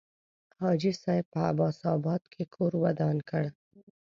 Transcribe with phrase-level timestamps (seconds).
[0.59, 3.43] حاجي صاحب په عباس آباد کې کور ودان کړ.